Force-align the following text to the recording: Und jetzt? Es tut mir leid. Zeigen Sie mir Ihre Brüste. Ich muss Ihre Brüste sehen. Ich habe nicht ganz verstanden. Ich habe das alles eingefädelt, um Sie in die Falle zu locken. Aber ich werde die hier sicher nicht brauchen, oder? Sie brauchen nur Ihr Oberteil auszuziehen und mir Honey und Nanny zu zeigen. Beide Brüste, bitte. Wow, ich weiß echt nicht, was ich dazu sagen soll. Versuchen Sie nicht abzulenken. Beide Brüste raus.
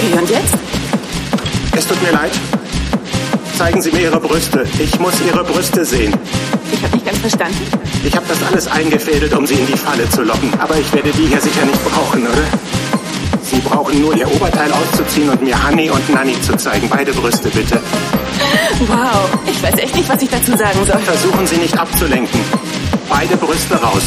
Und 0.00 0.30
jetzt? 0.30 0.54
Es 1.76 1.86
tut 1.86 2.00
mir 2.02 2.12
leid. 2.12 2.30
Zeigen 3.56 3.82
Sie 3.82 3.90
mir 3.90 4.02
Ihre 4.02 4.20
Brüste. 4.20 4.64
Ich 4.78 4.98
muss 5.00 5.14
Ihre 5.26 5.42
Brüste 5.44 5.84
sehen. 5.84 6.14
Ich 6.72 6.82
habe 6.82 6.94
nicht 6.94 7.04
ganz 7.06 7.18
verstanden. 7.18 7.66
Ich 8.04 8.14
habe 8.14 8.26
das 8.28 8.38
alles 8.44 8.68
eingefädelt, 8.68 9.34
um 9.34 9.46
Sie 9.46 9.54
in 9.54 9.66
die 9.66 9.76
Falle 9.76 10.08
zu 10.10 10.22
locken. 10.22 10.52
Aber 10.60 10.76
ich 10.76 10.92
werde 10.92 11.10
die 11.10 11.26
hier 11.26 11.40
sicher 11.40 11.64
nicht 11.64 11.84
brauchen, 11.84 12.22
oder? 12.22 12.46
Sie 13.42 13.58
brauchen 13.58 14.00
nur 14.00 14.16
Ihr 14.16 14.30
Oberteil 14.32 14.70
auszuziehen 14.72 15.30
und 15.30 15.42
mir 15.42 15.56
Honey 15.66 15.90
und 15.90 16.08
Nanny 16.10 16.40
zu 16.42 16.56
zeigen. 16.56 16.88
Beide 16.88 17.12
Brüste, 17.12 17.48
bitte. 17.48 17.80
Wow, 18.86 19.28
ich 19.46 19.60
weiß 19.62 19.74
echt 19.78 19.96
nicht, 19.96 20.08
was 20.08 20.22
ich 20.22 20.30
dazu 20.30 20.56
sagen 20.56 20.78
soll. 20.86 20.98
Versuchen 21.00 21.46
Sie 21.46 21.56
nicht 21.56 21.76
abzulenken. 21.76 22.40
Beide 23.08 23.36
Brüste 23.36 23.74
raus. 23.74 24.02